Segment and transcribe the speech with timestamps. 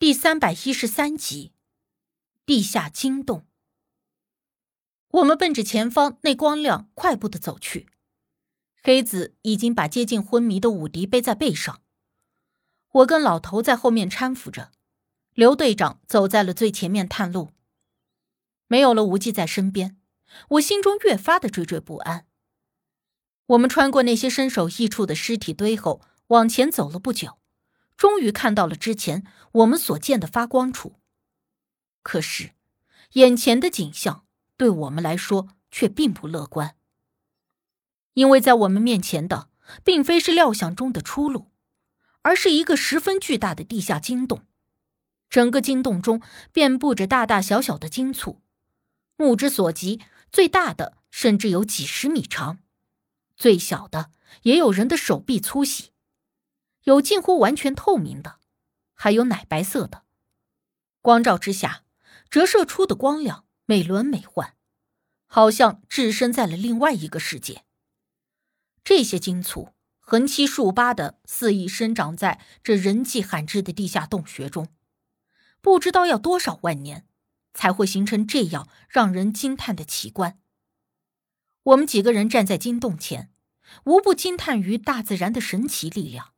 [0.00, 1.50] 第三百一十三集，
[2.46, 3.48] 地下惊动。
[5.08, 7.88] 我们奔着前方那光亮快步的走去。
[8.80, 11.82] 黑子已经把接近昏迷的武迪背在背上，
[12.92, 14.70] 我跟老头在后面搀扶着。
[15.34, 17.50] 刘队长走在了最前面探路。
[18.68, 20.00] 没有了无忌在身边，
[20.50, 22.28] 我心中越发的惴惴不安。
[23.46, 27.37] 我们穿过那些身首异处的尸体堆后，往前走了不久。
[27.98, 30.94] 终于看到了之前我们所见的发光处，
[32.02, 32.52] 可是，
[33.14, 34.24] 眼前的景象
[34.56, 36.76] 对我们来说却并不乐观。
[38.14, 39.50] 因为在我们面前的
[39.84, 41.50] 并非是料想中的出路，
[42.22, 44.46] 而是一个十分巨大的地下金洞。
[45.28, 48.40] 整个金洞中遍布着大大小小的金簇，
[49.16, 52.60] 目之所及，最大的甚至有几十米长，
[53.36, 54.12] 最小的
[54.42, 55.90] 也有人的手臂粗细。
[56.88, 58.38] 有近乎完全透明的，
[58.94, 60.04] 还有奶白色的。
[61.02, 61.84] 光照之下，
[62.30, 64.54] 折射出的光亮美轮美奂，
[65.26, 67.66] 好像置身在了另外一个世界。
[68.82, 74.68] 这些晶簇横七竖八的肆意生长在这人迹罕至的地下洞穴中，
[75.60, 77.06] 不知道要多少万年
[77.52, 80.40] 才会形成这样让人惊叹的奇观。
[81.64, 83.30] 我们几个人站在金洞前，
[83.84, 86.32] 无不惊叹于大自然的神奇力量。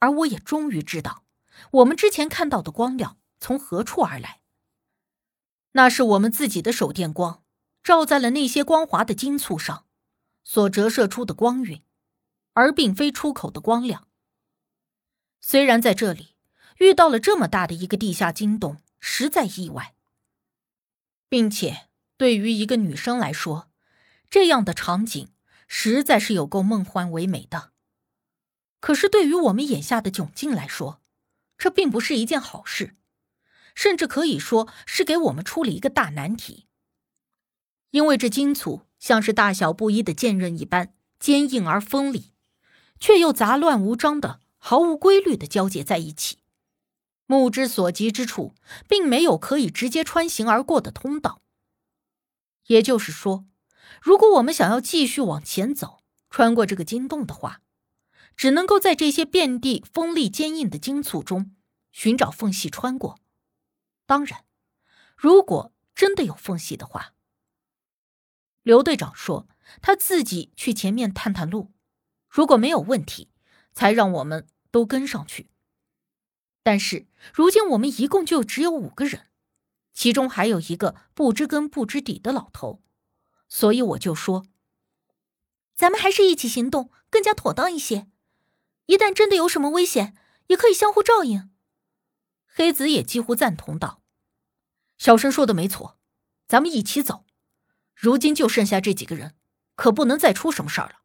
[0.00, 1.24] 而我也终于知道，
[1.72, 4.40] 我们之前看到的光亮从何处而来。
[5.72, 7.44] 那是我们自己的手电光，
[7.82, 9.86] 照在了那些光滑的金簇上，
[10.44, 11.82] 所折射出的光晕，
[12.54, 14.08] 而并非出口的光亮。
[15.40, 16.34] 虽然在这里
[16.78, 19.94] 遇到了这么大的一个地下金洞，实在意外，
[21.28, 23.70] 并且对于一个女生来说，
[24.30, 25.30] 这样的场景
[25.68, 27.72] 实在是有够梦幻唯美的。
[28.80, 31.00] 可是，对于我们眼下的窘境来说，
[31.56, 32.94] 这并不是一件好事，
[33.74, 36.66] 甚至可以说是给我们出了一个大难题。
[37.90, 42.32] 因为这金簇像是大小不一的剑刃一般坚硬而锋利，
[43.00, 46.38] 却又杂乱无章的、毫无规律的交结在一起，
[47.26, 48.54] 目之所及之处，
[48.88, 51.42] 并没有可以直接穿行而过的通道。
[52.66, 53.46] 也就是说，
[54.00, 57.62] 如果我们想要继续往前走，穿过这个金洞的话，
[58.38, 61.56] 只能够在这些遍地锋利坚硬的荆簇中
[61.90, 63.18] 寻找缝隙穿过。
[64.06, 64.44] 当然，
[65.16, 67.14] 如果真的有缝隙的话，
[68.62, 69.48] 刘队长说
[69.82, 71.72] 他自己去前面探探路，
[72.28, 73.28] 如果没有问题，
[73.72, 75.50] 才让我们都跟上去。
[76.62, 79.26] 但是如今我们一共就只有五个人，
[79.92, 82.80] 其中还有一个不知根不知底的老头，
[83.48, 84.46] 所以我就说，
[85.74, 88.06] 咱们还是一起行动更加妥当一些。
[88.88, 90.16] 一旦真的有什么危险，
[90.46, 91.50] 也可以相互照应。
[92.46, 94.02] 黑子也几乎赞同道
[94.96, 95.98] ：“小生说的没错，
[96.46, 97.26] 咱们一起走。
[97.94, 99.36] 如今就剩下这几个人，
[99.74, 101.02] 可不能再出什么事儿了。”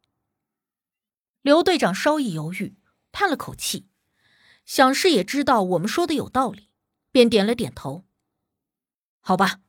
[1.43, 2.77] 刘队长稍一犹豫，
[3.11, 3.89] 叹了口气，
[4.65, 6.69] 想是也知道我们说的有道理，
[7.11, 8.05] 便点了点头
[9.19, 9.59] ：“好吧，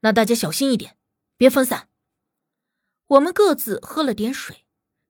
[0.00, 0.98] 那大家小心一点，
[1.36, 1.88] 别分散。”
[3.06, 4.66] 我们各自喝了点水，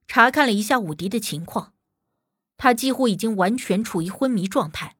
[0.07, 1.72] 查看了一下武迪的情况。
[2.57, 4.95] 他几乎已经完全处于昏迷状态，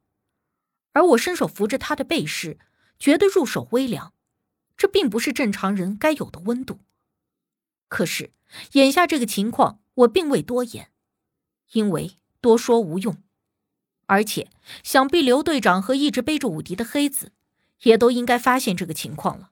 [0.91, 2.59] 而我伸手扶着他的背时，
[2.99, 4.13] 觉得入手微凉，
[4.75, 6.79] 这并不是正常人该有的温度。
[7.87, 8.33] 可是
[8.73, 10.91] 眼下这个情况，我并未多言，
[11.73, 13.23] 因为多说无用，
[14.07, 14.49] 而且
[14.83, 17.31] 想必刘队长和一直背着武迪的黑子，
[17.83, 19.51] 也都应该发现这个情况了。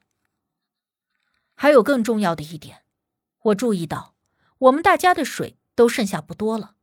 [1.54, 2.82] 还有更重要的一点，
[3.42, 4.14] 我注意到
[4.58, 6.74] 我们大家的水都剩下不多了。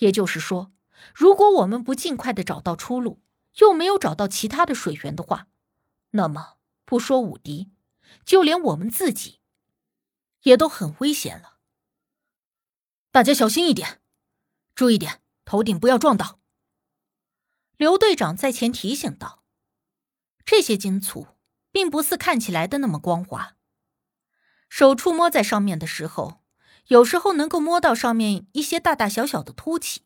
[0.00, 0.72] 也就是说，
[1.14, 3.22] 如果我们不尽快的找到出路，
[3.56, 5.46] 又没有找到其他的水源的话，
[6.10, 7.70] 那么不说武迪，
[8.24, 9.40] 就连我们自己，
[10.42, 11.58] 也都很危险了。
[13.10, 14.00] 大家小心一点，
[14.74, 16.40] 注意点，头顶不要撞到。
[17.76, 19.42] 刘队长在前提醒道
[20.46, 21.26] ：“这些金簇
[21.70, 23.56] 并不似看起来的那么光滑，
[24.68, 26.39] 手触摸在上面的时候。”
[26.88, 30.02] 有时候能够摸到上面一些大大小小的凸起，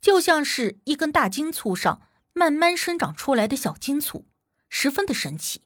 [0.00, 2.02] 就像是一根大金簇上
[2.32, 4.26] 慢慢生长出来的小金簇，
[4.68, 5.62] 十分的神奇。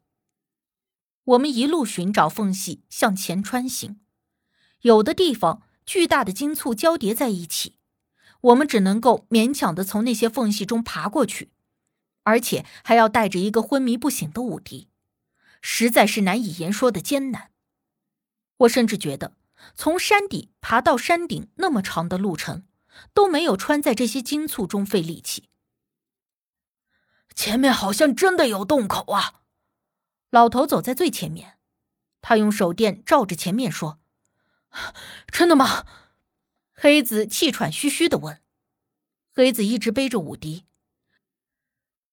[1.24, 4.00] 我们一路寻找缝隙向前穿行，
[4.82, 7.78] 有的地方巨大的金簇交叠在一起，
[8.42, 11.50] 我们只能够勉强的从那些缝隙中爬过去，
[12.24, 14.88] 而且还要带着一个昏迷不醒的武迪，
[15.62, 17.50] 实在是难以言说的艰难。
[18.58, 19.32] 我甚至觉得。
[19.74, 22.66] 从山底爬到山顶那么长的路程，
[23.12, 25.48] 都没有穿在这些金簇中费力气。
[27.34, 29.42] 前面好像真的有洞口啊！
[30.30, 31.58] 老头走在最前面，
[32.22, 34.00] 他用手电照着前面说
[35.28, 35.86] ：“真的吗？”
[36.72, 38.42] 黑子气喘吁吁的问。
[39.34, 40.64] 黑子一直背着武迪，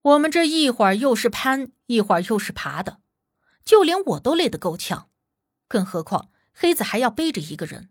[0.01, 2.99] 我们这一会儿又是攀，一会儿又是爬的，
[3.63, 5.09] 就连我都累得够呛，
[5.69, 7.89] 更何况黑子还要背着一个人。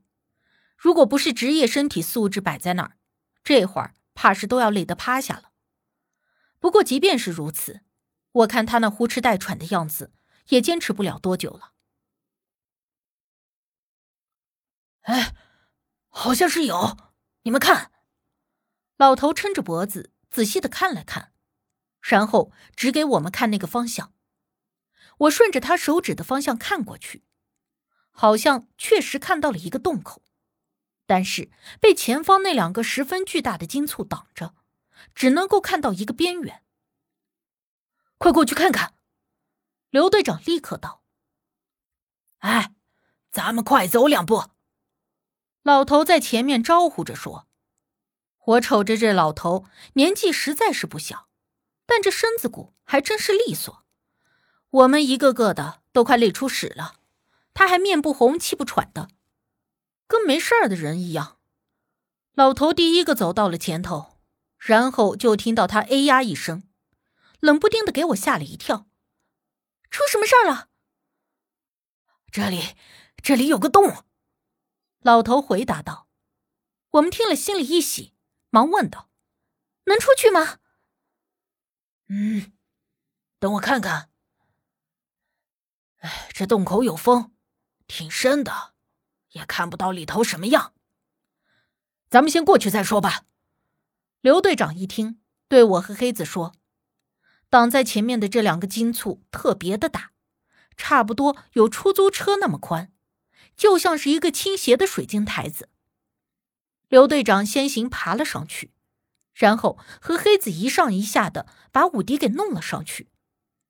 [0.76, 2.96] 如果不是职业身体素质摆在那儿，
[3.44, 5.52] 这会儿怕是都要累得趴下了。
[6.58, 7.82] 不过即便是如此，
[8.32, 10.12] 我看他那呼哧带喘的样子，
[10.48, 11.72] 也坚持不了多久了。
[15.02, 15.34] 哎，
[16.08, 16.96] 好像是有，
[17.42, 17.90] 你们看。
[18.96, 21.32] 老头撑着脖子，仔细的看了看，
[22.00, 24.14] 然后指给我们看那个方向。
[25.18, 27.24] 我顺着他手指的方向看过去，
[28.12, 30.22] 好像确实看到了一个洞口，
[31.06, 31.50] 但是
[31.80, 34.54] 被前方那两个十分巨大的金簇挡着，
[35.14, 36.62] 只能够看到一个边缘。
[38.18, 38.94] 快过去看看！
[39.90, 41.02] 刘队长立刻道
[42.38, 42.72] ：“哎，
[43.30, 44.50] 咱们快走两步。”
[45.62, 47.48] 老头在前面招呼着说。
[48.44, 51.28] 我瞅着这老头，年纪实在是不小，
[51.86, 53.84] 但这身子骨还真是利索。
[54.70, 56.96] 我们一个个的都快累出屎了，
[57.54, 59.08] 他还面不红气不喘的，
[60.06, 61.38] 跟没事儿的人一样。
[62.32, 64.18] 老头第一个走到了前头，
[64.58, 66.68] 然后就听到他“哎呀”一声，
[67.40, 68.88] 冷不丁的给我吓了一跳。
[69.90, 70.70] 出什么事儿了？
[72.30, 72.74] 这里，
[73.22, 74.04] 这里有个洞。
[75.00, 76.08] 老头回答道。
[76.92, 78.14] 我们听了心里一喜。
[78.54, 79.10] 忙问道
[79.84, 80.58] ：“能出去吗
[82.08, 82.52] ？”“嗯，
[83.38, 84.10] 等我看看。
[86.00, 87.34] ”“哎，这洞口有风，
[87.92, 88.72] 挺深的，
[89.32, 90.72] 也看不到里头什么样。
[92.08, 93.24] 咱们先过去再说吧。”
[94.22, 96.54] 刘队长一听，对我和黑子说
[97.50, 100.12] ：“挡在前面的这两个金簇特别的大，
[100.74, 102.90] 差不多有出租车那么宽，
[103.54, 105.68] 就像是一个倾斜的水晶台子。”
[106.88, 108.72] 刘队长先行爬了上去，
[109.34, 113.10] 然后和黑子一上一下的把武迪给弄了上去。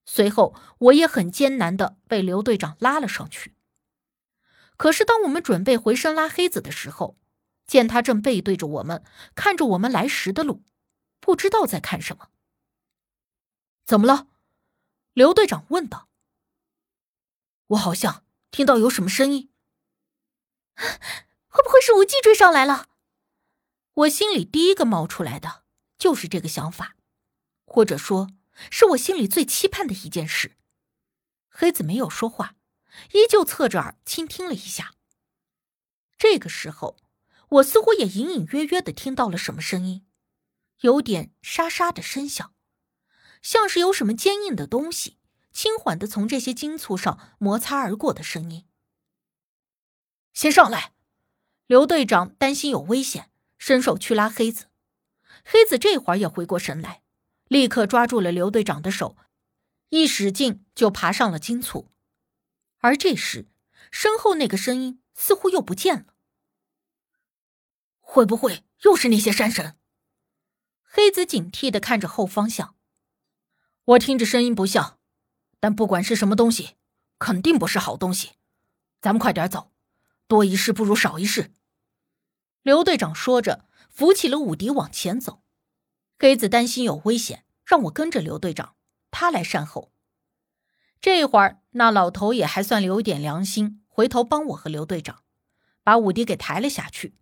[0.04, 3.56] 随后，我也很艰难的被刘队长拉了上去。
[4.82, 7.16] 可是，当我们准备回身拉黑子的时候，
[7.68, 9.04] 见他正背对着我们，
[9.36, 10.64] 看着我们来时的路，
[11.20, 12.30] 不知道在看什么。
[13.84, 14.26] 怎么了？
[15.12, 16.08] 刘队长问道。
[17.68, 19.52] 我好像听到有什么声音，
[20.74, 22.88] 会不会是无忌追上来了？
[23.94, 25.62] 我心里第一个冒出来的
[25.96, 26.96] 就是这个想法，
[27.64, 28.32] 或者说
[28.68, 30.56] 是我心里最期盼的一件事。
[31.48, 32.56] 黑子没有说话，
[33.12, 34.94] 依旧侧着耳倾听了一下。
[36.18, 36.96] 这个时候，
[37.48, 40.06] 我似乎也隐隐约约的听到了什么声音，
[40.80, 42.54] 有点沙沙的声响，
[43.42, 45.18] 像是有什么坚硬的东西
[45.52, 48.66] 轻缓的从这些金簇上摩擦而过的声音。
[50.32, 50.94] 先上来，
[51.66, 53.28] 刘队长担心有危险。
[53.58, 54.70] 伸手去拉黑子，
[55.44, 57.04] 黑子这会儿也回过神来，
[57.46, 59.16] 立刻抓住了刘队长的手，
[59.90, 61.91] 一使劲就爬上了金簇。
[62.82, 63.48] 而这时，
[63.90, 66.14] 身后那个声音似乎又不见了。
[68.00, 69.78] 会不会又是那些山神？
[70.82, 72.74] 黑子警惕的看着后方向。
[73.84, 74.98] 我听着声音不像，
[75.60, 76.76] 但不管是什么东西，
[77.18, 78.32] 肯定不是好东西。
[79.00, 79.72] 咱们快点走，
[80.26, 81.54] 多一事不如少一事。
[82.62, 85.44] 刘队长说着，扶起了武迪往前走。
[86.18, 88.74] 黑子担心有危险，让我跟着刘队长，
[89.12, 89.91] 他来善后。
[91.02, 95.24] 这会儿，那老头也还算留点良心，回头帮我和刘队长
[95.82, 97.16] 把武迪给抬了下去。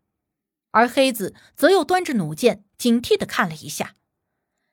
[0.70, 3.96] 而黑子则又端着弩箭，警惕的看了一下，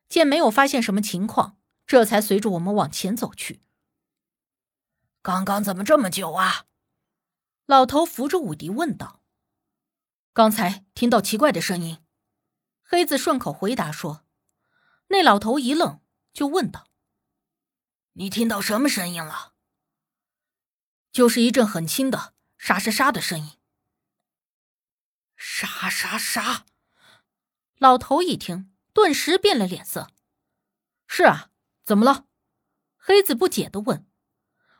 [0.09, 3.61] 见没有发现什么情况，这才随着我们往前走去。
[5.21, 6.65] 刚刚怎么这么久啊？
[7.65, 9.21] 老头扶着武迪问道。
[10.33, 11.99] 刚才听到奇怪的声音，
[12.83, 14.25] 黑子顺口回答说
[15.07, 16.01] ：“那老头一愣，
[16.33, 16.86] 就问道
[18.19, 19.53] ：‘你听到什么声音了？’
[21.13, 23.59] 就是一阵很轻的沙沙沙的声音。
[25.35, 26.65] 沙沙沙！
[27.77, 30.11] 老头一听，顿时变了脸色。
[31.05, 31.51] 是啊，
[31.83, 32.25] 怎么了？
[32.95, 34.09] 黑子不解的问。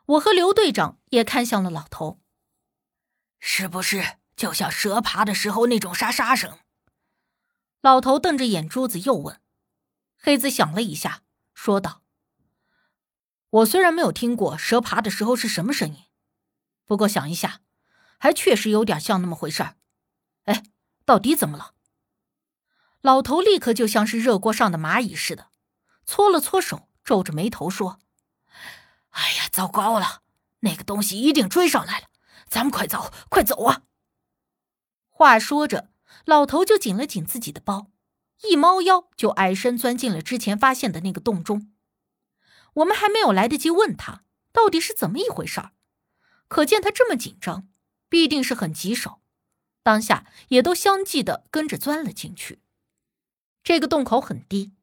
[0.08, 2.20] 我和刘队长也看向了老头，
[3.40, 4.18] 是不是？
[4.36, 6.60] 就像蛇爬的时候那种沙沙声，
[7.82, 9.42] 老头瞪着眼珠子又问
[10.18, 12.04] ：“黑子想了一下，说道
[13.50, 16.04] ：‘我虽然没有听过蛇爬的时候是什么声音，
[16.86, 17.62] 不过想一下，
[18.18, 19.76] 还确实有点像那么回事儿。’
[20.46, 20.64] 哎，
[21.06, 21.74] 到底怎么了？”
[23.02, 25.48] 老头立刻就像是热锅上的蚂蚁似的，
[26.06, 28.00] 搓了搓手，皱着眉头说
[29.12, 30.24] ：“哎呀，糟糕了！
[30.62, 32.08] 那个东西一定追上来了，
[32.50, 33.84] 咱们快走，快走啊！”
[35.10, 35.90] 话说着，
[36.26, 37.92] 老头就紧了紧自己的包，
[38.44, 41.72] 一猫腰就矮身钻进了之前发现的那个洞中。
[42.78, 45.72] 我们还没有来得及问他到底是怎么一回事儿，
[46.48, 47.68] 可见他这么紧张，
[48.10, 49.22] 必定是很棘手。
[49.84, 52.62] 当下也都相继的跟着钻了进去。
[53.64, 54.74] 这个洞口很低。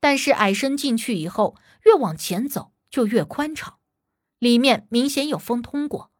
[0.00, 3.78] 但是矮身进去以后，越往前走就越宽敞，
[4.38, 6.12] 里面明显有风通过，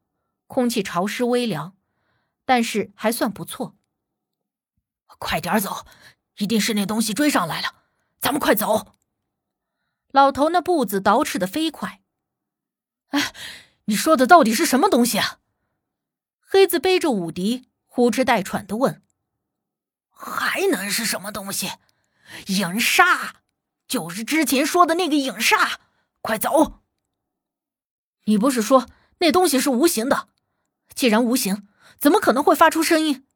[0.47, 1.77] 空气潮湿微凉，
[2.47, 3.77] 但是还算不错。
[5.19, 5.87] 快点走，
[6.39, 7.85] 一定是那东西追上来了，
[8.19, 8.94] 咱们快走。
[10.15, 12.01] 老头那步子倒饬的飞快。
[13.09, 13.35] 哎，
[13.87, 15.41] 你说的到底是什么东西啊？
[16.39, 19.03] 黑子背着武笛，呼哧带喘的问
[20.09, 21.73] ：“还能是什么东西？
[22.47, 23.33] 影煞。”
[23.89, 25.79] 就是之前说的那个影煞，
[26.21, 26.81] 快走！
[28.27, 30.29] 你不是说那东西是无形的？
[30.95, 31.67] 既然无形，
[31.99, 33.27] 怎么可能会发出声音？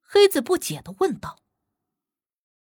[0.00, 1.41] 黑子不解的问道。